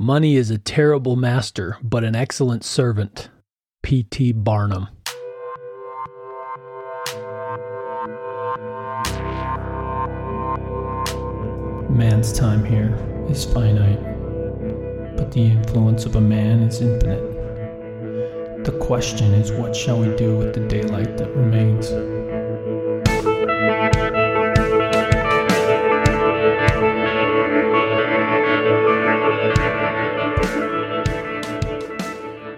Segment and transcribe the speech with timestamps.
[0.00, 3.30] Money is a terrible master, but an excellent servant.
[3.84, 4.32] P.T.
[4.32, 4.88] Barnum.
[11.88, 12.92] Man's time here
[13.28, 14.02] is finite,
[15.16, 18.64] but the influence of a man is infinite.
[18.64, 22.13] The question is, what shall we do with the daylight that remains?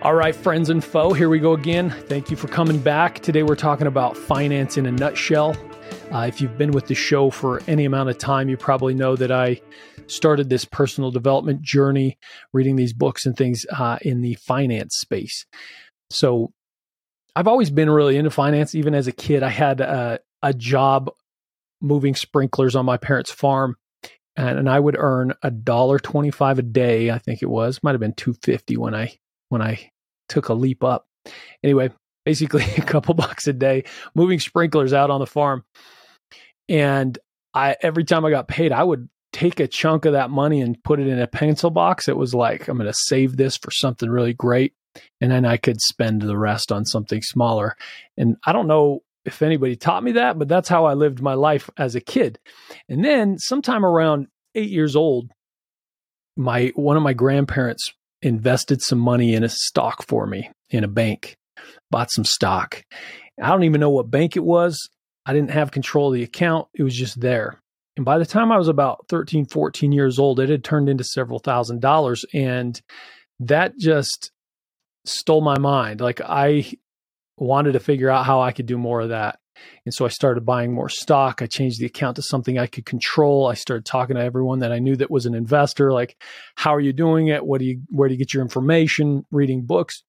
[0.07, 1.91] All right, friends and foe, here we go again.
[1.91, 3.19] Thank you for coming back.
[3.19, 5.57] Today we're talking about finance in a nutshell.
[6.13, 9.17] Uh, if you've been with the show for any amount of time, you probably know
[9.17, 9.61] that I
[10.07, 12.19] started this personal development journey,
[12.53, 15.45] reading these books and things uh, in the finance space.
[16.09, 16.53] So
[17.35, 18.77] I've always been really into finance.
[18.77, 21.11] Even as a kid, I had a, a job
[21.81, 23.75] moving sprinklers on my parents' farm.
[24.37, 27.11] And, and I would earn a dollar twenty-five a day.
[27.11, 29.13] I think it was, might have been two fifty when I
[29.49, 29.91] when I
[30.29, 31.07] took a leap up.
[31.63, 31.91] Anyway,
[32.25, 35.65] basically a couple bucks a day moving sprinklers out on the farm.
[36.69, 37.19] And
[37.55, 40.83] I every time I got paid, I would take a chunk of that money and
[40.83, 42.09] put it in a pencil box.
[42.09, 44.75] It was like I'm going to save this for something really great
[45.21, 47.77] and then I could spend the rest on something smaller.
[48.17, 51.35] And I don't know if anybody taught me that, but that's how I lived my
[51.35, 52.39] life as a kid.
[52.89, 55.31] And then sometime around 8 years old,
[56.37, 60.89] my one of my grandparents invested some money in a stock for me in a
[60.89, 61.37] bank,
[61.91, 62.83] bought some stock.
[63.41, 64.89] I don't even know what bank it was.
[65.27, 66.69] I didn't have control of the account.
[66.75, 67.61] It was just there.
[67.97, 71.05] And by the time I was about 13, 14 years old, it had turned into
[71.05, 72.25] several thousand dollars.
[72.35, 72.81] And
[73.41, 74.31] that just
[75.05, 76.01] stole my mind.
[76.01, 76.73] Like I
[77.39, 79.39] wanted to figure out how I could do more of that.
[79.85, 81.43] And so I started buying more stock.
[81.43, 83.47] I changed the account to something I could control.
[83.47, 86.17] I started talking to everyone that I knew that was an investor, like,
[86.57, 87.45] how are you doing it?
[87.45, 89.25] What do you, where do you get your information?
[89.31, 90.03] Reading books.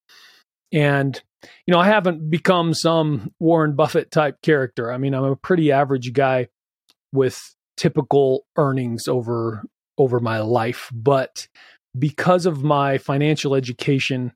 [0.72, 1.20] And,
[1.66, 4.92] you know, I haven't become some Warren Buffett type character.
[4.92, 6.48] I mean, I'm a pretty average guy
[7.12, 7.40] with
[7.76, 9.64] typical earnings over,
[9.96, 10.90] over my life.
[10.92, 11.48] But
[11.98, 14.32] because of my financial education,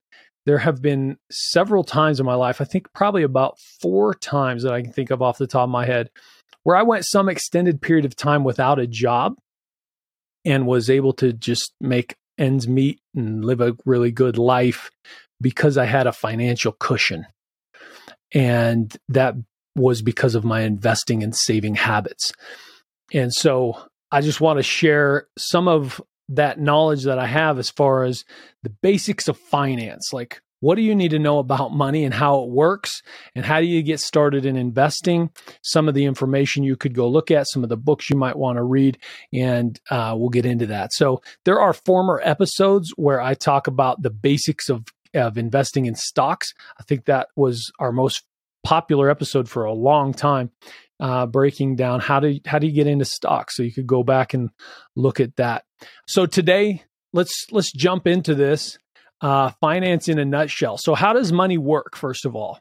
[0.47, 4.73] there have been several times in my life, I think probably about four times that
[4.73, 6.11] I can think of off the top of my head,
[6.65, 9.37] where I went some extended period of time without a job
[10.45, 14.91] and was able to just make ends meet and live a really good life
[15.41, 17.27] because I had a financial cushion.
[18.35, 19.35] And that
[19.77, 22.33] was because of my investing and saving habits.
[23.13, 23.77] And so
[24.11, 26.01] I just want to share some of
[26.37, 28.25] that knowledge that I have as far as
[28.63, 30.13] the basics of finance.
[30.13, 33.03] Like, what do you need to know about money and how it works?
[33.35, 35.31] And how do you get started in investing?
[35.63, 38.39] Some of the information you could go look at, some of the books you might
[38.39, 38.99] want to read,
[39.33, 40.93] and uh, we'll get into that.
[40.93, 45.97] So, there are former episodes where I talk about the basics of, of investing in
[45.97, 46.55] stocks.
[46.79, 48.23] I think that was our most
[48.63, 50.53] popular episode for a long time
[51.03, 53.57] uh, breaking down how do how do you get into stocks.
[53.57, 54.51] So you could go back and
[54.95, 55.65] look at that.
[56.07, 58.79] So today, let's let's jump into this
[59.21, 60.79] uh, finance in a nutshell.
[60.79, 61.97] So how does money work?
[61.97, 62.61] First of all,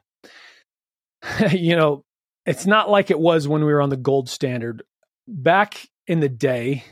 [1.52, 2.04] you know,
[2.44, 4.82] it's not like it was when we were on the gold standard.
[5.28, 6.82] Back in the day,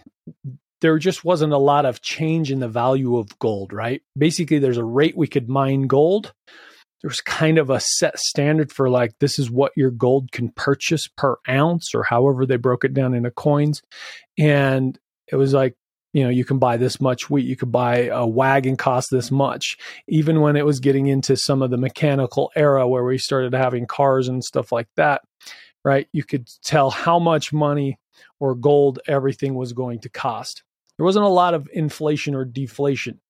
[0.81, 4.03] there just wasn't a lot of change in the value of gold, right?
[4.17, 6.33] Basically, there's a rate we could mine gold,
[7.03, 10.51] there was kind of a set standard for like this is what your gold can
[10.51, 13.83] purchase per ounce or however they broke it down into coins.
[14.39, 15.77] And it was like
[16.13, 19.31] you know you can buy this much wheat you could buy a wagon cost this
[19.31, 19.77] much.
[20.09, 23.87] Even when it was getting into some of the mechanical era where we started having
[23.87, 25.23] cars and stuff like that
[25.85, 27.99] right you could tell how much money
[28.39, 30.63] or gold everything was going to cost.
[30.97, 33.21] There wasn't a lot of inflation or deflation.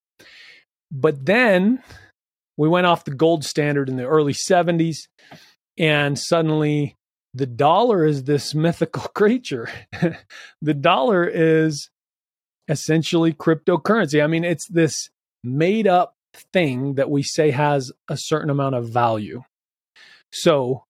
[0.90, 1.82] But then
[2.60, 5.08] we went off the gold standard in the early 70s
[5.78, 6.94] and suddenly
[7.32, 9.70] the dollar is this mythical creature.
[10.60, 11.88] The dollar is
[12.68, 14.22] essentially cryptocurrency.
[14.22, 15.08] I mean it's this
[15.42, 16.16] made up
[16.52, 19.42] thing that we say has a certain amount of value.
[20.30, 20.84] So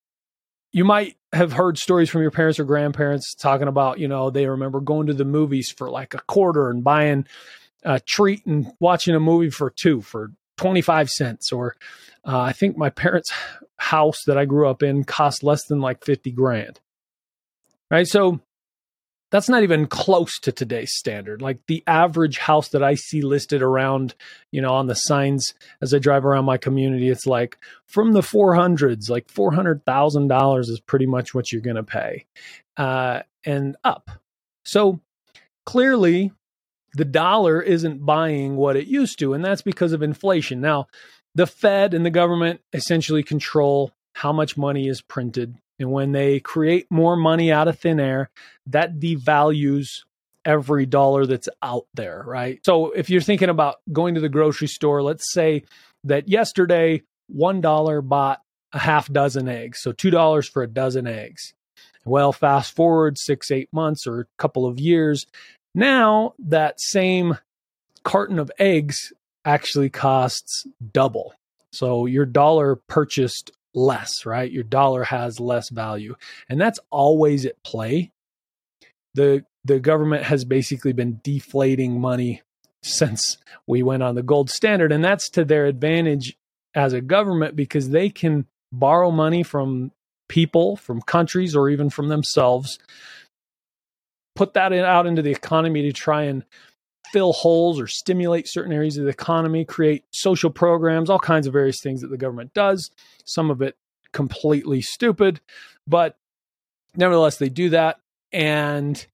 [0.72, 4.46] you might have heard stories from your parents or grandparents talking about you know they
[4.46, 7.26] remember going to the movies for like a quarter and buying
[7.84, 11.74] a treat and watching a movie for two for 25 cents or
[12.26, 13.32] uh, i think my parents
[13.80, 16.80] house that i grew up in cost less than like 50 grand.
[17.90, 18.06] Right?
[18.06, 18.40] So
[19.32, 21.40] that's not even close to today's standard.
[21.40, 24.14] Like the average house that i see listed around
[24.52, 28.20] you know on the signs as i drive around my community it's like from the
[28.20, 32.26] 400s like $400000 is pretty much what you're going to pay
[32.76, 34.10] uh, and up.
[34.64, 35.00] So
[35.64, 36.32] clearly
[36.94, 40.60] the dollar isn't buying what it used to, and that's because of inflation.
[40.60, 40.86] Now,
[41.34, 45.56] the Fed and the government essentially control how much money is printed.
[45.78, 48.30] And when they create more money out of thin air,
[48.66, 50.02] that devalues
[50.44, 52.60] every dollar that's out there, right?
[52.64, 55.64] So if you're thinking about going to the grocery store, let's say
[56.04, 57.02] that yesterday
[57.34, 58.40] $1 bought
[58.72, 59.80] a half dozen eggs.
[59.80, 61.54] So $2 for a dozen eggs.
[62.04, 65.26] Well, fast forward six, eight months or a couple of years.
[65.74, 67.38] Now that same
[68.02, 69.12] carton of eggs
[69.44, 71.34] actually costs double.
[71.72, 74.50] So your dollar purchased less, right?
[74.50, 76.16] Your dollar has less value.
[76.48, 78.12] And that's always at play.
[79.14, 82.42] The the government has basically been deflating money
[82.82, 83.36] since
[83.66, 86.34] we went on the gold standard and that's to their advantage
[86.74, 89.92] as a government because they can borrow money from
[90.28, 92.78] people, from countries, or even from themselves,
[94.40, 96.46] put that in, out into the economy to try and
[97.12, 101.52] fill holes or stimulate certain areas of the economy, create social programs, all kinds of
[101.52, 102.90] various things that the government does.
[103.26, 103.76] Some of it
[104.12, 105.42] completely stupid,
[105.86, 106.16] but
[106.96, 108.00] nevertheless, they do that.
[108.32, 109.04] And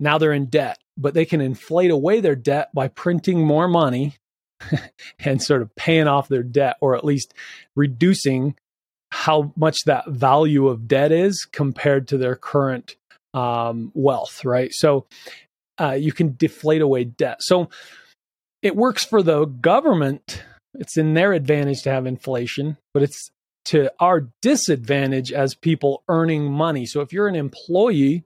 [0.00, 4.16] now they're in debt, but they can inflate away their debt by printing more money
[5.20, 7.32] and sort of paying off their debt or at least
[7.76, 8.56] reducing
[9.10, 12.96] how much that value of debt is compared to their current
[13.34, 14.72] um, wealth, right?
[14.72, 15.06] So
[15.80, 17.42] uh, you can deflate away debt.
[17.42, 17.70] So
[18.62, 20.42] it works for the government.
[20.74, 23.30] It's in their advantage to have inflation, but it's
[23.66, 26.86] to our disadvantage as people earning money.
[26.86, 28.24] So if you're an employee,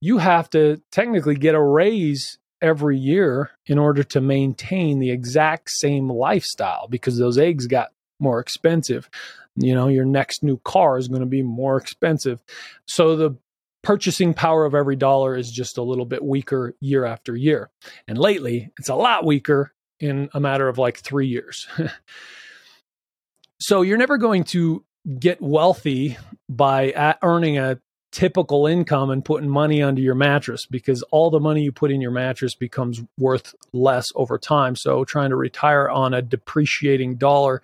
[0.00, 5.70] you have to technically get a raise every year in order to maintain the exact
[5.70, 9.08] same lifestyle because those eggs got more expensive.
[9.56, 12.42] You know, your next new car is going to be more expensive.
[12.86, 13.36] So the
[13.82, 17.70] purchasing power of every dollar is just a little bit weaker year after year.
[18.06, 21.66] And lately, it's a lot weaker in a matter of like three years.
[23.60, 24.84] so you're never going to
[25.18, 26.16] get wealthy
[26.48, 27.80] by earning a
[28.12, 32.00] typical income and putting money under your mattress because all the money you put in
[32.00, 34.74] your mattress becomes worth less over time.
[34.74, 37.62] So trying to retire on a depreciating dollar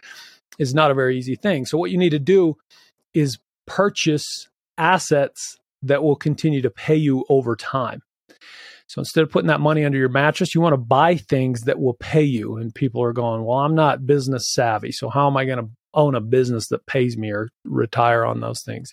[0.58, 1.66] is not a very easy thing.
[1.66, 2.56] So what you need to do
[3.12, 4.48] is purchase
[4.78, 8.02] assets that will continue to pay you over time.
[8.88, 11.80] So instead of putting that money under your mattress, you want to buy things that
[11.80, 12.56] will pay you.
[12.56, 14.92] And people are going, well, I'm not business savvy.
[14.92, 18.40] So how am I going to own a business that pays me or retire on
[18.40, 18.90] those things?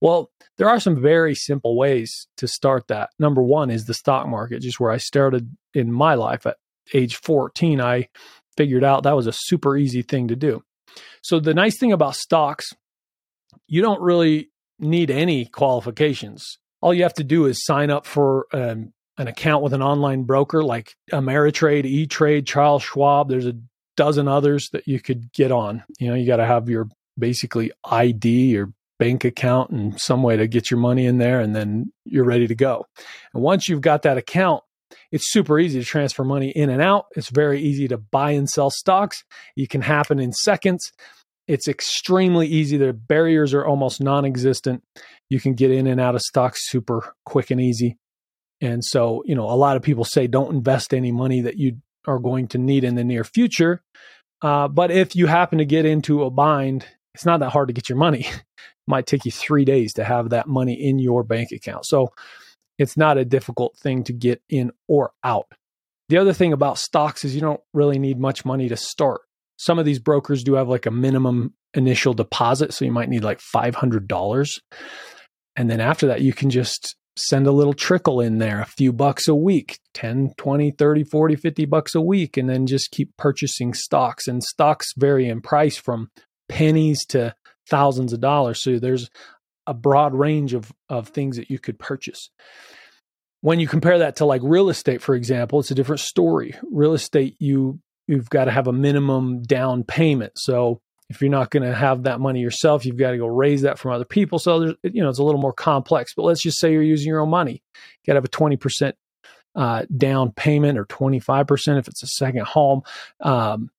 [0.00, 3.10] Well, there are some very simple ways to start that.
[3.18, 6.58] Number one is the stock market, just where I started in my life at
[6.94, 7.80] age 14.
[7.80, 8.08] I
[8.56, 10.62] figured out that was a super easy thing to do.
[11.22, 12.74] So the nice thing about stocks,
[13.66, 16.58] you don't really need any qualifications.
[16.80, 20.24] All you have to do is sign up for um, an account with an online
[20.24, 23.28] broker like Ameritrade, E Trade, Charles Schwab.
[23.28, 23.56] There's a
[23.96, 25.84] dozen others that you could get on.
[25.98, 26.88] You know, you got to have your
[27.18, 31.54] basically ID, your bank account, and some way to get your money in there, and
[31.54, 32.86] then you're ready to go.
[33.34, 34.62] And once you've got that account,
[35.10, 37.06] it's super easy to transfer money in and out.
[37.16, 39.24] It's very easy to buy and sell stocks.
[39.56, 40.92] You can happen in seconds.
[41.48, 42.76] It's extremely easy.
[42.76, 44.82] The barriers are almost non existent.
[45.28, 47.98] You can get in and out of stocks super quick and easy.
[48.60, 51.78] And so, you know, a lot of people say don't invest any money that you
[52.06, 53.82] are going to need in the near future.
[54.40, 57.74] Uh, but if you happen to get into a bind, it's not that hard to
[57.74, 58.20] get your money.
[58.20, 58.44] it
[58.86, 61.86] might take you three days to have that money in your bank account.
[61.86, 62.12] So
[62.78, 65.46] it's not a difficult thing to get in or out.
[66.08, 69.22] The other thing about stocks is you don't really need much money to start.
[69.62, 72.74] Some of these brokers do have like a minimum initial deposit.
[72.74, 74.60] So you might need like $500.
[75.54, 78.92] And then after that, you can just send a little trickle in there, a few
[78.92, 83.16] bucks a week, 10, 20, 30, 40, 50 bucks a week, and then just keep
[83.16, 84.26] purchasing stocks.
[84.26, 86.08] And stocks vary in price from
[86.48, 87.32] pennies to
[87.70, 88.64] thousands of dollars.
[88.64, 89.10] So there's
[89.68, 92.30] a broad range of, of things that you could purchase.
[93.42, 96.56] When you compare that to like real estate, for example, it's a different story.
[96.68, 100.32] Real estate, you you've got to have a minimum down payment.
[100.36, 103.62] So if you're not going to have that money yourself, you've got to go raise
[103.62, 104.38] that from other people.
[104.38, 106.14] So you know, it's a little more complex.
[106.14, 107.62] But let's just say you're using your own money.
[107.74, 108.94] You got to have a 20%
[109.54, 112.82] uh, down payment or 25% if it's a second home.
[113.20, 113.70] Um,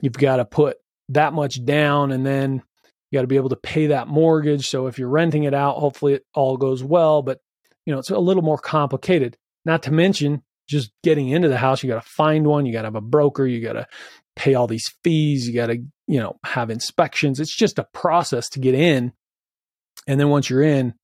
[0.00, 0.76] you've got to put
[1.10, 2.62] that much down and then
[3.10, 4.66] you got to be able to pay that mortgage.
[4.66, 7.22] So if you're renting it out, hopefully it all goes well.
[7.22, 7.40] But,
[7.86, 9.36] you know, it's a little more complicated.
[9.64, 12.82] Not to mention, just getting into the house, you got to find one, you got
[12.82, 13.86] to have a broker, you got to
[14.36, 17.40] pay all these fees, you got to, you know, have inspections.
[17.40, 19.12] It's just a process to get in.
[20.06, 20.94] And then once you're in,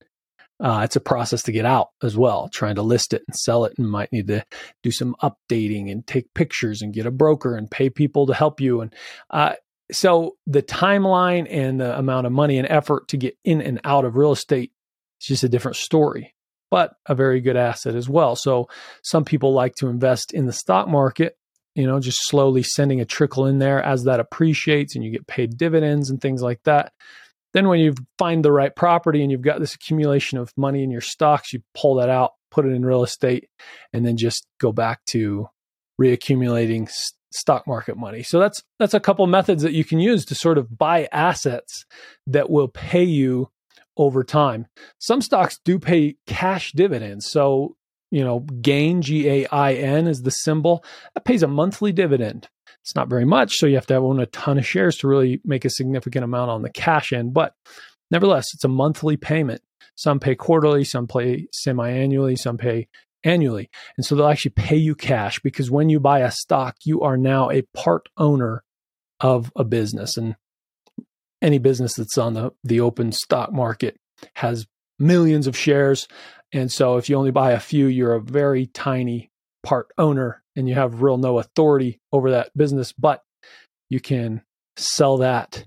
[0.63, 3.65] Uh, it's a process to get out as well, trying to list it and sell
[3.65, 4.41] it, and might need to
[4.83, 8.61] do some updating and take pictures and get a broker and pay people to help
[8.61, 8.79] you.
[8.79, 8.93] And
[9.31, 9.55] uh,
[9.91, 14.05] so the timeline and the amount of money and effort to get in and out
[14.05, 14.71] of real estate
[15.19, 16.33] is just a different story,
[16.75, 18.35] but a very good asset as well.
[18.35, 18.67] So
[19.01, 21.37] some people like to invest in the stock market,
[21.73, 25.25] you know, just slowly sending a trickle in there as that appreciates and you get
[25.25, 26.91] paid dividends and things like that.
[27.53, 30.91] Then when you find the right property and you've got this accumulation of money in
[30.91, 33.47] your stocks, you pull that out, put it in real estate,
[33.93, 35.47] and then just go back to
[35.97, 36.91] reaccumulating
[37.31, 38.21] stock market money.
[38.21, 41.85] So that's that's a couple methods that you can use to sort of buy assets
[42.27, 43.49] that will pay you
[43.97, 44.67] over time.
[44.99, 47.29] Some stocks do pay cash dividends.
[47.29, 47.75] So,
[48.11, 50.83] you know, GAIN G A I N is the symbol.
[51.13, 52.49] That pays a monthly dividend.
[52.81, 55.41] It's not very much, so you have to own a ton of shares to really
[55.43, 57.55] make a significant amount on the cash end, but
[58.11, 59.61] nevertheless, it's a monthly payment.
[59.95, 62.87] Some pay quarterly, some pay semi-annually, some pay
[63.23, 63.71] annually.
[63.97, 67.17] And so they'll actually pay you cash because when you buy a stock, you are
[67.17, 68.63] now a part owner
[69.19, 70.15] of a business.
[70.15, 70.35] And
[71.41, 73.97] any business that's on the, the open stock market
[74.35, 74.65] has
[74.99, 76.07] millions of shares.
[76.53, 79.29] And so if you only buy a few, you're a very tiny
[79.63, 83.21] part owner and you have real no authority over that business, but
[83.89, 84.41] you can
[84.77, 85.65] sell that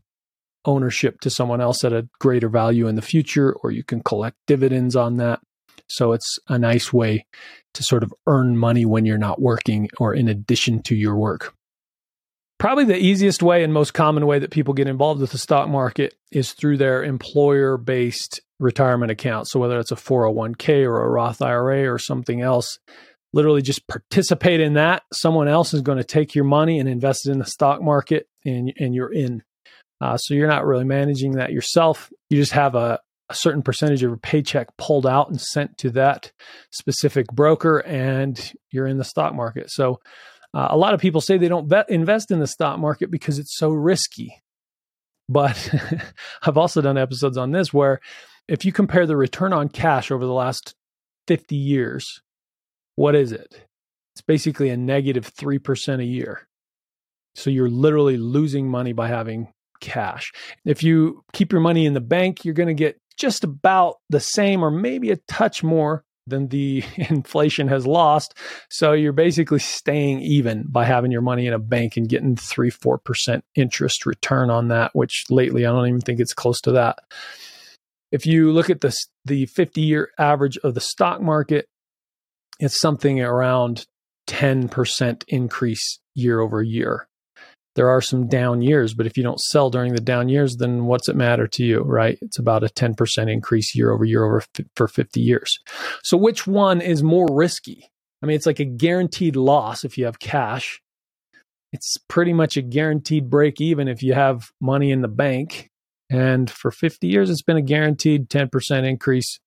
[0.64, 4.36] ownership to someone else at a greater value in the future, or you can collect
[4.46, 5.40] dividends on that.
[5.88, 7.26] So it's a nice way
[7.74, 11.54] to sort of earn money when you're not working or in addition to your work.
[12.58, 15.68] Probably the easiest way and most common way that people get involved with the stock
[15.68, 19.46] market is through their employer based retirement account.
[19.48, 22.78] So whether it's a 401k or a Roth IRA or something else,
[23.32, 25.02] literally just participate in that.
[25.12, 28.26] Someone else is going to take your money and invest it in the stock market
[28.44, 29.42] and, and you're in.
[30.00, 32.10] Uh, so you're not really managing that yourself.
[32.30, 35.90] You just have a, a certain percentage of your paycheck pulled out and sent to
[35.90, 36.32] that
[36.70, 39.70] specific broker, and you're in the stock market.
[39.70, 40.00] So,
[40.54, 43.38] uh, a lot of people say they don't bet, invest in the stock market because
[43.38, 44.34] it's so risky.
[45.28, 45.70] But
[46.42, 48.00] I've also done episodes on this where
[48.48, 50.74] if you compare the return on cash over the last
[51.26, 52.22] 50 years,
[52.96, 53.66] what is it?
[54.14, 56.48] It's basically a negative 3% a year.
[57.34, 60.32] So you're literally losing money by having cash.
[60.64, 64.20] If you keep your money in the bank, you're going to get just about the
[64.20, 68.34] same or maybe a touch more than the inflation has lost.
[68.70, 72.70] So you're basically staying even by having your money in a bank and getting three,
[72.70, 76.72] four percent interest return on that, which lately I don't even think it's close to
[76.72, 76.98] that.
[78.10, 78.94] If you look at the
[79.24, 81.66] the 50 year average of the stock market,
[82.60, 83.86] it's something around
[84.28, 87.07] 10% increase year over year
[87.78, 90.86] there are some down years, but if you don't sell during the down years, then
[90.86, 92.18] what's it matter to you, right?
[92.20, 95.60] It's about a 10% increase year over year over f- for 50 years.
[96.02, 97.88] So which one is more risky?
[98.20, 100.82] I mean, it's like a guaranteed loss if you have cash.
[101.72, 105.70] It's pretty much a guaranteed break even if you have money in the bank.
[106.10, 109.38] And for 50 years, it's been a guaranteed 10% increase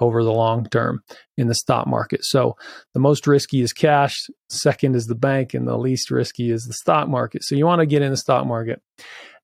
[0.00, 1.02] over the long term
[1.36, 2.24] in the stock market.
[2.24, 2.56] So
[2.94, 4.14] the most risky is cash,
[4.48, 7.44] second is the bank, and the least risky is the stock market.
[7.44, 8.82] So you want to get in the stock market.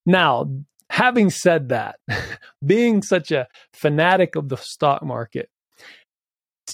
[0.07, 0.51] Now,
[0.91, 1.99] having said that,
[2.65, 5.49] being such a fanatic of the stock market,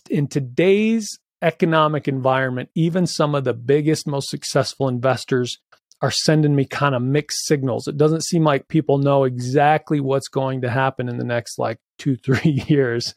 [0.09, 5.59] in today's economic environment, even some of the biggest, most successful investors
[6.03, 7.87] are sending me kind of mixed signals.
[7.87, 11.79] It doesn't seem like people know exactly what's going to happen in the next like
[11.99, 13.15] two, three years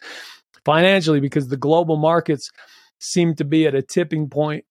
[0.66, 2.50] financially because the global markets
[3.00, 4.66] seem to be at a tipping point.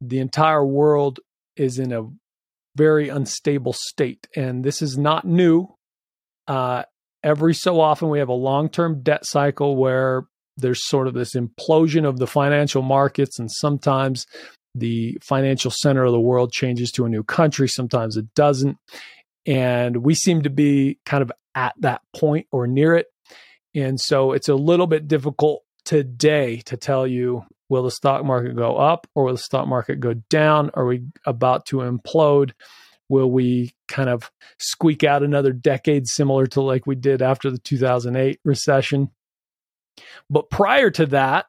[0.00, 1.20] The entire world
[1.56, 2.08] is in a
[2.76, 4.26] very unstable state.
[4.34, 5.68] And this is not new.
[6.48, 6.82] Uh,
[7.22, 10.24] every so often, we have a long term debt cycle where
[10.56, 14.26] there's sort of this implosion of the financial markets, and sometimes
[14.74, 18.76] the financial center of the world changes to a new country, sometimes it doesn't.
[19.46, 23.06] And we seem to be kind of at that point or near it.
[23.74, 28.56] And so it's a little bit difficult today to tell you will the stock market
[28.56, 30.70] go up or will the stock market go down?
[30.74, 32.52] Are we about to implode?
[33.08, 37.58] Will we kind of squeak out another decade similar to like we did after the
[37.58, 39.10] 2008 recession?
[40.30, 41.46] But prior to that,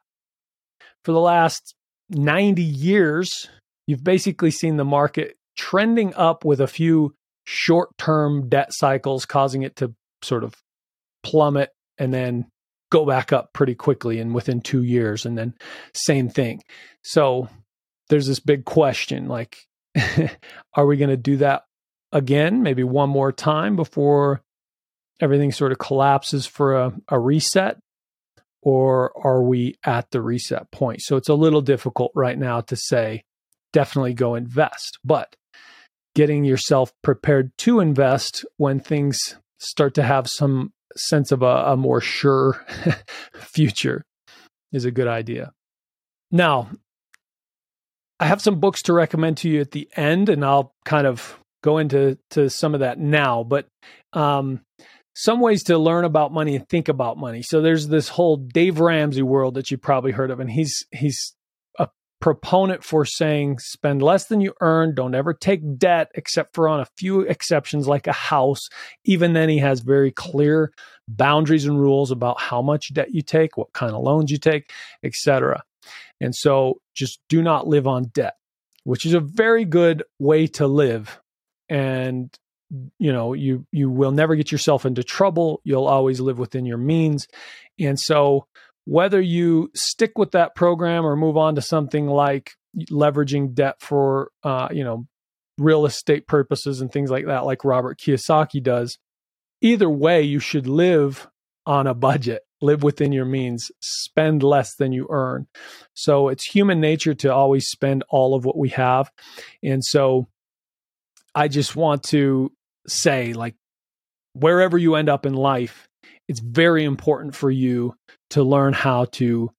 [1.04, 1.74] for the last
[2.10, 3.48] 90 years,
[3.86, 7.14] you've basically seen the market trending up with a few
[7.44, 10.54] short term debt cycles causing it to sort of
[11.22, 12.46] plummet and then
[12.90, 15.54] go back up pretty quickly and within two years and then
[15.92, 16.62] same thing
[17.02, 17.48] so
[18.08, 19.58] there's this big question like
[20.74, 21.64] are we going to do that
[22.12, 24.40] again maybe one more time before
[25.20, 27.78] everything sort of collapses for a, a reset
[28.66, 31.00] or are we at the reset point?
[31.00, 33.22] So it's a little difficult right now to say,
[33.72, 34.98] definitely go invest.
[35.04, 35.36] But
[36.16, 41.76] getting yourself prepared to invest when things start to have some sense of a, a
[41.76, 42.64] more sure
[43.34, 44.04] future
[44.72, 45.52] is a good idea.
[46.30, 46.70] Now,
[48.18, 51.38] I have some books to recommend to you at the end, and I'll kind of
[51.62, 53.44] go into to some of that now.
[53.44, 53.66] But
[54.12, 54.62] um,
[55.14, 57.42] some ways to learn about money and think about money.
[57.42, 61.35] So there's this whole Dave Ramsey world that you probably heard of, and he's he's
[62.20, 66.80] proponent for saying spend less than you earn, don't ever take debt except for on
[66.80, 68.68] a few exceptions like a house.
[69.04, 70.72] Even then he has very clear
[71.08, 74.72] boundaries and rules about how much debt you take, what kind of loans you take,
[75.02, 75.62] etc.
[76.20, 78.34] And so just do not live on debt,
[78.84, 81.20] which is a very good way to live.
[81.68, 82.30] And
[82.98, 86.78] you know you you will never get yourself into trouble you'll always live within your
[86.78, 87.28] means
[87.78, 88.46] and so
[88.86, 92.52] whether you stick with that program or move on to something like
[92.90, 95.06] leveraging debt for uh, you know
[95.58, 98.98] real estate purposes and things like that like robert kiyosaki does
[99.62, 101.28] either way you should live
[101.64, 105.46] on a budget live within your means spend less than you earn.
[105.94, 109.10] So it's human nature to always spend all of what we have.
[109.62, 110.28] And so
[111.34, 112.52] I just want to
[112.86, 113.56] say, like,
[114.32, 115.88] wherever you end up in life,
[116.28, 117.94] it's very important for you
[118.30, 119.50] to learn how to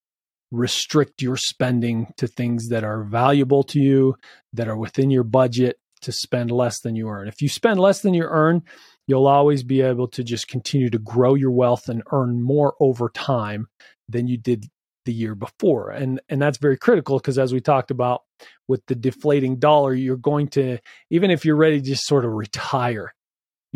[0.52, 4.16] restrict your spending to things that are valuable to you,
[4.54, 7.28] that are within your budget, to spend less than you earn.
[7.28, 8.64] If you spend less than you earn,
[9.08, 13.10] you'll always be able to just continue to grow your wealth and earn more over
[13.10, 13.68] time
[14.08, 14.66] than you did
[15.06, 15.90] the year before.
[15.90, 18.24] And and that's very critical because as we talked about
[18.68, 20.78] with the deflating dollar, you're going to
[21.10, 23.14] even if you're ready to just sort of retire,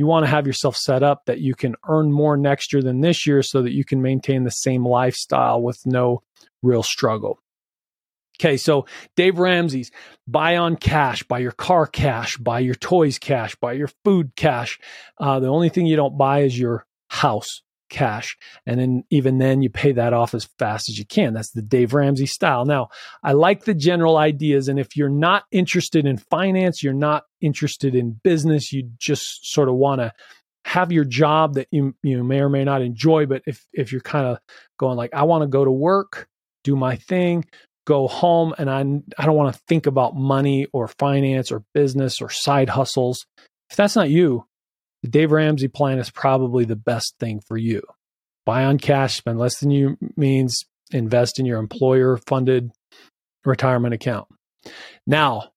[0.02, 3.02] you want to have yourself set up that you can earn more next year than
[3.02, 6.24] this year so that you can maintain the same lifestyle with no
[6.64, 7.38] real struggle.
[8.40, 9.92] Okay, so Dave Ramsey's
[10.28, 14.80] buy on cash, buy your car cash, buy your toys cash, buy your food cash.
[15.20, 18.36] Uh, the only thing you don't buy is your house cash.
[18.66, 21.34] And then even then you pay that off as fast as you can.
[21.34, 22.66] That's the Dave Ramsey style.
[22.66, 22.90] Now,
[23.24, 24.68] I like the general ideas.
[24.68, 29.70] And if you're not interested in finance, you're not interested in business, you just sort
[29.70, 30.12] of want to
[30.66, 33.26] have your job that you you may or may not enjoy.
[33.26, 34.40] But if if you're kind of
[34.80, 36.28] going like, I want to go to work,
[36.64, 37.46] do my thing,
[37.86, 38.80] go home, and I
[39.22, 43.26] I don't want to think about money or finance or business or side hustles.
[43.70, 44.46] If that's not you,
[45.04, 47.82] the Dave Ramsey plan is probably the best thing for you.
[48.46, 52.72] Buy on cash, spend less than you means, invest in your employer funded
[53.46, 54.28] retirement account.
[55.08, 55.52] Now,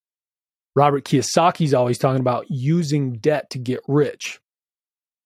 [0.77, 4.41] Robert Kiyosaki is always talking about using debt to get rich.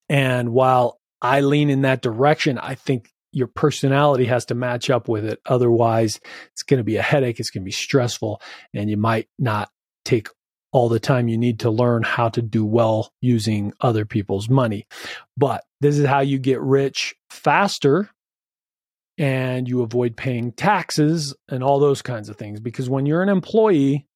[0.08, 5.08] And while I lean in that direction, I think your personality has to match up
[5.08, 5.40] with it.
[5.46, 6.20] Otherwise,
[6.52, 7.40] it's going to be a headache.
[7.40, 8.40] It's going to be stressful,
[8.74, 9.70] and you might not
[10.04, 10.28] take
[10.72, 11.28] all the time.
[11.28, 14.86] You need to learn how to do well using other people's money.
[15.36, 18.10] But this is how you get rich faster
[19.16, 22.60] and you avoid paying taxes and all those kinds of things.
[22.60, 24.06] Because when you're an employee,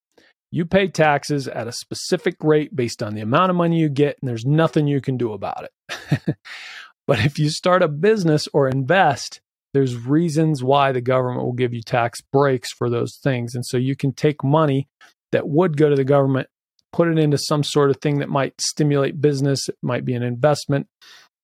[0.53, 4.19] you pay taxes at a specific rate based on the amount of money you get,
[4.21, 6.37] and there's nothing you can do about it.
[7.07, 9.41] but if you start a business or invest,
[9.73, 13.55] there's reasons why the government will give you tax breaks for those things.
[13.55, 14.89] And so you can take money
[15.33, 16.49] that would go to the government,
[16.93, 19.69] put it into some sort of thing that might stimulate business.
[19.69, 20.87] It might be an investment.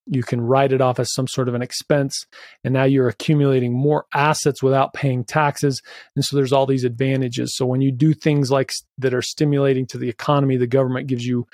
[0.06, 2.26] You can write it off as some sort of an expense.
[2.64, 5.82] And now you're accumulating more assets without paying taxes.
[6.16, 7.54] And so there's all these advantages.
[7.56, 11.26] So when you do things like that are stimulating to the economy, the government gives
[11.26, 11.46] you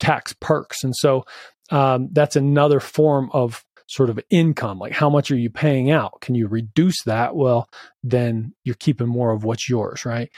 [0.00, 0.82] tax perks.
[0.82, 1.24] And so
[1.70, 6.20] um, that's another form of sort of income like how much are you paying out
[6.20, 7.70] can you reduce that well
[8.02, 10.30] then you're keeping more of what's yours right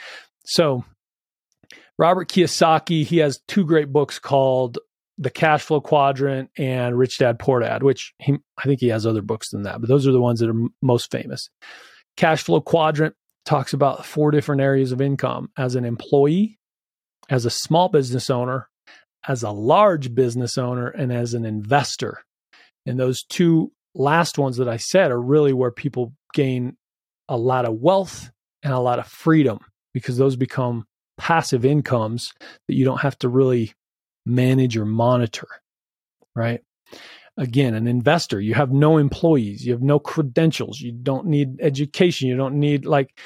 [0.45, 0.85] so
[2.01, 4.79] Robert Kiyosaki, he has two great books called
[5.19, 9.05] The Cash Flow Quadrant and Rich Dad Poor Dad, which he, I think he has
[9.05, 11.51] other books than that, but those are the ones that are m- most famous.
[12.17, 13.13] Cash Flow Quadrant
[13.45, 16.57] talks about four different areas of income as an employee,
[17.29, 18.67] as a small business owner,
[19.27, 22.23] as a large business owner, and as an investor.
[22.87, 26.77] And those two last ones that I said are really where people gain
[27.29, 28.31] a lot of wealth
[28.63, 29.59] and a lot of freedom
[29.93, 30.87] because those become
[31.21, 32.33] passive incomes
[32.67, 33.73] that you don't have to really
[34.25, 35.47] manage or monitor,
[36.35, 36.61] right?
[37.37, 42.27] Again, an investor, you have no employees, you have no credentials, you don't need education,
[42.27, 43.19] you don't need like,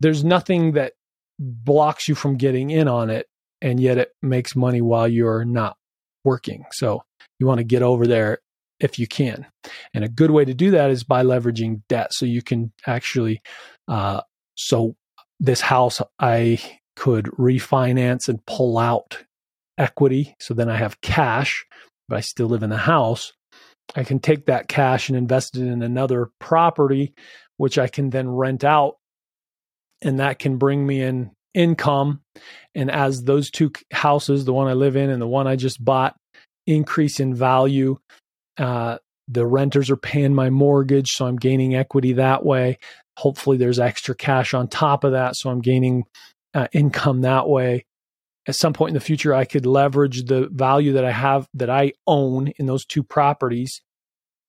[0.00, 0.92] there's nothing that
[1.38, 3.26] blocks you from getting in on it,
[3.62, 5.78] and yet it makes money while you're not
[6.24, 6.66] working.
[6.72, 7.02] So
[7.38, 8.40] you want to get over there
[8.78, 9.46] if you can.
[9.94, 12.12] And a good way to do that is by leveraging debt.
[12.12, 13.40] So you can actually,
[13.88, 14.20] uh,
[14.54, 14.96] so
[15.40, 16.60] this house, I
[16.98, 19.18] could refinance and pull out
[19.78, 20.34] equity.
[20.40, 21.64] So then I have cash,
[22.08, 23.32] but I still live in the house.
[23.94, 27.14] I can take that cash and invest it in another property,
[27.56, 28.96] which I can then rent out.
[30.02, 32.20] And that can bring me in income.
[32.74, 35.82] And as those two houses, the one I live in and the one I just
[35.82, 36.16] bought,
[36.66, 37.96] increase in value,
[38.58, 42.78] uh, the renters are paying my mortgage, so I'm gaining equity that way.
[43.16, 46.04] Hopefully, there's extra cash on top of that, so I'm gaining
[46.54, 47.84] uh, income that way.
[48.46, 51.68] At some point in the future, I could leverage the value that I have that
[51.68, 53.82] I own in those two properties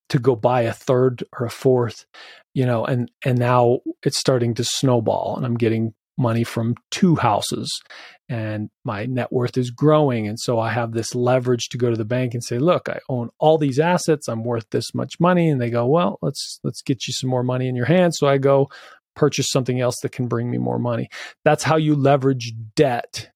[0.09, 2.05] to go buy a third or a fourth,
[2.53, 7.15] you know, and and now it's starting to snowball, and I'm getting money from two
[7.15, 7.81] houses
[8.27, 10.27] and my net worth is growing.
[10.27, 12.99] And so i have this leverage to go to the bank and say look i
[13.07, 14.27] own all these assets.
[14.27, 15.49] I'm worth this much money.
[15.49, 18.27] And they go well let's let's get you some more money in your hand so
[18.27, 18.69] i go
[19.15, 21.09] purchase something else that can bring me more money
[21.43, 23.29] that's how you leverage debt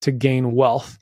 [0.00, 0.98] to gain wealth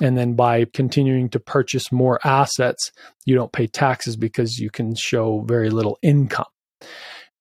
[0.00, 2.92] and then by continuing to purchase more assets
[3.24, 6.46] you don't pay taxes because you can show very little income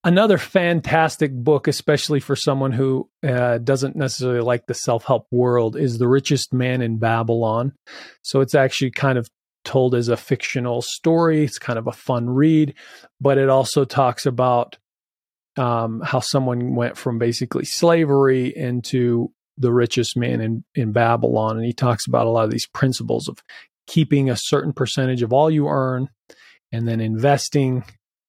[0.08, 5.76] Another fantastic book, especially for someone who uh, doesn't necessarily like the self help world,
[5.76, 7.74] is The Richest Man in Babylon.
[8.22, 9.28] So it's actually kind of
[9.66, 11.44] told as a fictional story.
[11.44, 12.76] It's kind of a fun read,
[13.20, 14.78] but it also talks about
[15.58, 21.58] um, how someone went from basically slavery into the richest man in, in Babylon.
[21.58, 23.42] And he talks about a lot of these principles of
[23.88, 26.10] keeping a certain percentage of all you earn
[26.72, 27.84] and then investing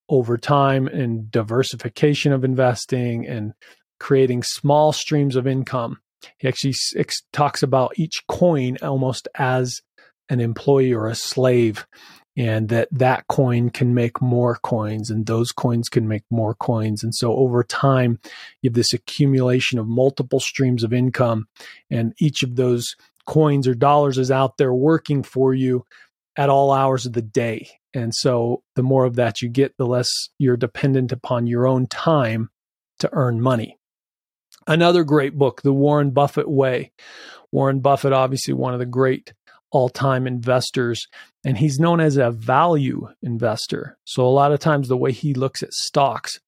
[0.08, 3.52] over time and diversification of investing and
[4.00, 5.98] creating small streams of income.
[6.38, 9.80] He actually ex- talks about each coin almost as
[10.28, 11.86] an employee or a slave
[12.38, 17.02] and that that coin can make more coins and those coins can make more coins
[17.02, 18.18] and so over time
[18.62, 21.48] you have this accumulation of multiple streams of income
[21.90, 22.94] and each of those
[23.26, 25.84] coins or dollars is out there working for you
[26.36, 29.86] at all hours of the day and so the more of that you get, the
[29.86, 32.50] less you're dependent upon your own time
[32.98, 33.78] to earn money.
[34.66, 36.92] Another great book, The Warren Buffett Way.
[37.50, 39.32] Warren Buffett, obviously one of the great
[39.70, 41.06] all time investors,
[41.44, 43.98] and he's known as a value investor.
[44.04, 46.38] So a lot of times the way he looks at stocks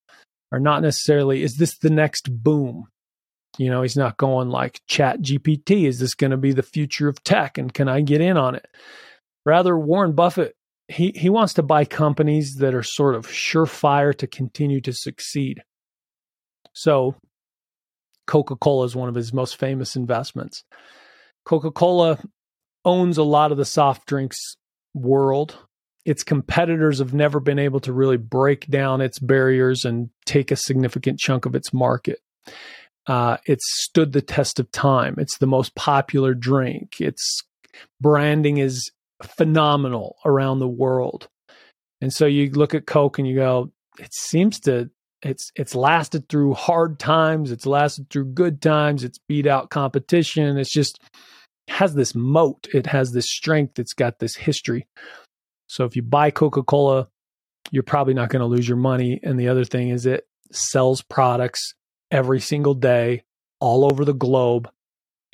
[0.53, 2.87] are not necessarily, is this the next boom?
[3.59, 7.09] You know, he's not going like chat GPT, is this going to be the future
[7.09, 8.67] of tech and can I get in on it?
[9.45, 10.55] Rather, Warren Buffett
[10.91, 15.63] he he wants to buy companies that are sort of surefire to continue to succeed.
[16.73, 17.15] So
[18.27, 20.65] Coca-Cola is one of his most famous investments.
[21.45, 22.19] Coca-Cola
[22.85, 24.57] owns a lot of the soft drinks
[24.95, 25.57] world.
[26.05, 30.57] Its competitors have never been able to really break down its barriers and take a
[30.57, 32.19] significant chunk of its market.
[33.07, 35.15] Uh, it's stood the test of time.
[35.19, 37.01] It's the most popular drink.
[37.01, 37.43] Its
[38.01, 38.91] branding is
[39.23, 41.29] phenomenal around the world.
[42.01, 44.91] And so you look at Coke and you go, it seems to
[45.23, 50.57] it's it's lasted through hard times, it's lasted through good times, it's beat out competition.
[50.57, 50.99] It's just
[51.81, 54.87] has this moat, it has this strength, it's got this history.
[55.67, 57.09] So if you buy Coca-Cola,
[57.71, 59.19] you're probably not going to lose your money.
[59.23, 61.73] And the other thing is it sells products
[62.11, 63.23] every single day
[63.61, 64.69] all over the globe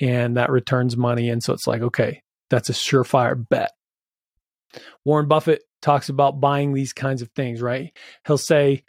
[0.00, 1.30] and that returns money.
[1.30, 3.72] And so it's like, okay, that's a surefire bet.
[5.04, 7.90] Warren Buffett talks about buying these kinds of things, right?
[8.24, 8.84] He'll say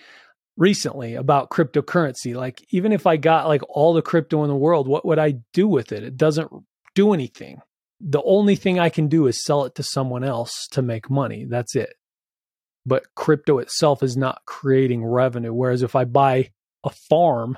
[0.58, 4.88] recently about cryptocurrency, like, even if I got like all the crypto in the world,
[4.88, 6.04] what would I do with it?
[6.04, 6.52] It doesn't
[6.98, 7.62] do anything.
[8.02, 11.46] The only thing I can do is sell it to someone else to make money.
[11.48, 11.94] That's it.
[12.88, 15.54] But crypto itself is not creating revenue.
[15.54, 16.50] Whereas if I buy
[16.84, 17.56] a farm,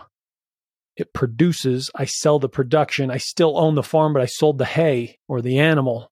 [0.97, 4.65] it produces, I sell the production, I still own the farm, but I sold the
[4.65, 6.12] hay or the animal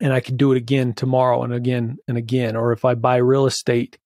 [0.00, 2.56] and I can do it again tomorrow and again and again.
[2.56, 3.98] Or if I buy real estate,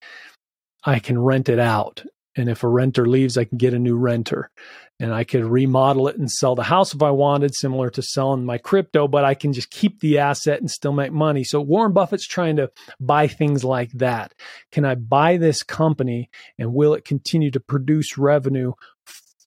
[0.83, 2.03] I can rent it out.
[2.35, 4.51] And if a renter leaves, I can get a new renter
[5.01, 8.45] and I could remodel it and sell the house if I wanted, similar to selling
[8.45, 11.43] my crypto, but I can just keep the asset and still make money.
[11.43, 14.35] So Warren Buffett's trying to buy things like that.
[14.71, 18.73] Can I buy this company and will it continue to produce revenue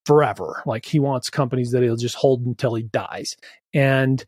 [0.04, 0.60] forever?
[0.66, 3.36] Like he wants companies that he'll just hold until he dies.
[3.72, 4.26] And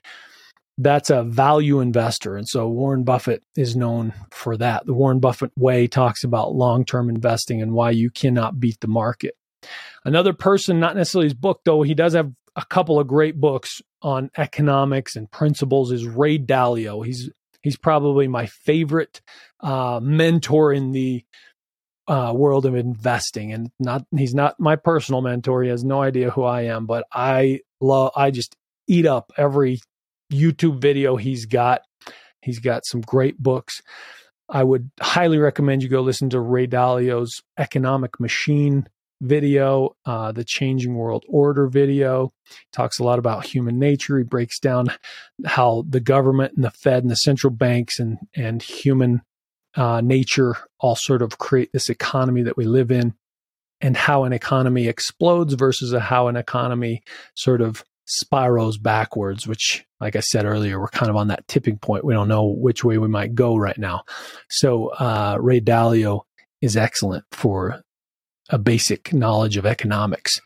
[0.79, 2.37] that's a value investor.
[2.37, 4.87] And so Warren Buffett is known for that.
[4.87, 8.87] The Warren Buffett way talks about long term investing and why you cannot beat the
[8.87, 9.35] market.
[10.07, 13.83] Another person, not necessarily his book, though, he does have a couple of great books
[14.01, 17.05] on economics and principles, is Ray Dalio.
[17.05, 17.31] He's
[17.66, 19.21] He's probably my favorite
[19.59, 21.25] uh, mentor in the
[22.07, 25.64] uh, world of investing, and not he's not my personal mentor.
[25.64, 28.12] He has no idea who I am, but I love.
[28.14, 28.55] I just
[28.87, 29.81] eat up every
[30.33, 31.83] YouTube video he's got.
[32.40, 33.83] He's got some great books.
[34.49, 38.87] I would highly recommend you go listen to Ray Dalio's Economic Machine
[39.20, 42.33] video, uh, the Changing World Order video.
[42.44, 44.18] He talks a lot about human nature.
[44.18, 44.88] He breaks down
[45.44, 49.22] how the government and the Fed and the central banks and and human
[49.74, 53.14] uh, nature all sort of create this economy that we live in,
[53.81, 57.02] and how an economy explodes versus a, how an economy
[57.35, 59.46] sort of spirals backwards.
[59.46, 62.05] Which, like I said earlier, we're kind of on that tipping point.
[62.05, 64.05] We don't know which way we might go right now.
[64.48, 66.22] So uh, Ray Dalio
[66.62, 67.83] is excellent for
[68.50, 70.40] a basic knowledge of economics.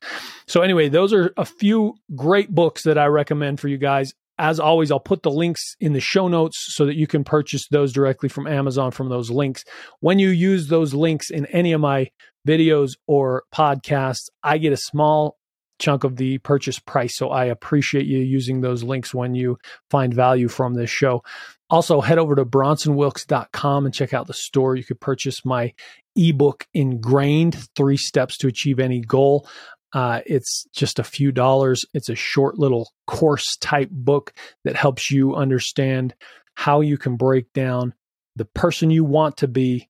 [0.46, 4.12] So, anyway, those are a few great books that I recommend for you guys.
[4.38, 7.68] As always, I'll put the links in the show notes so that you can purchase
[7.68, 9.64] those directly from Amazon from those links.
[10.00, 12.08] When you use those links in any of my
[12.48, 15.36] videos or podcasts, I get a small
[15.80, 17.16] chunk of the purchase price.
[17.16, 19.58] So I appreciate you using those links when you
[19.90, 21.22] find value from this show.
[21.68, 24.76] Also, head over to bronsonwilks.com and check out the store.
[24.76, 25.72] You could purchase my
[26.16, 29.48] ebook, Ingrained Three Steps to Achieve Any Goal.
[29.92, 31.84] Uh, it's just a few dollars.
[31.94, 34.32] It's a short little course type book
[34.64, 36.14] that helps you understand
[36.54, 37.94] how you can break down
[38.36, 39.88] the person you want to be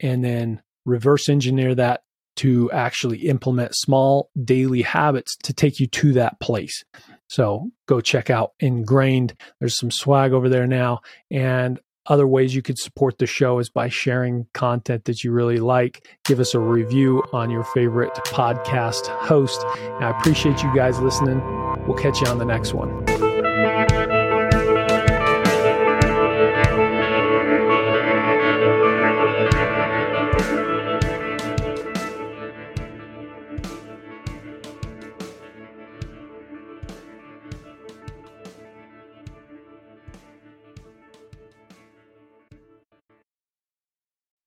[0.00, 2.02] and then reverse engineer that
[2.36, 6.84] to actually implement small daily habits to take you to that place.
[7.28, 9.34] So go check out Ingrained.
[9.58, 11.00] There's some swag over there now.
[11.30, 15.58] And other ways you could support the show is by sharing content that you really
[15.58, 16.06] like.
[16.24, 19.64] Give us a review on your favorite podcast host.
[19.76, 21.40] And I appreciate you guys listening.
[21.86, 23.31] We'll catch you on the next one.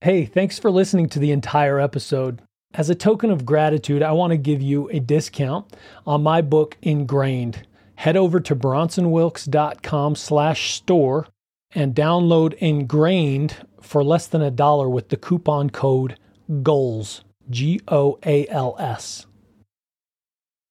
[0.05, 2.39] Hey, thanks for listening to the entire episode.
[2.75, 6.77] As a token of gratitude, I want to give you a discount on my book
[6.83, 7.67] Ingrained.
[7.95, 11.25] Head over to bronsonwilks.com slash store
[11.73, 16.19] and download Ingrained for less than a dollar with the coupon code
[16.61, 19.25] GOALS, G O A L S.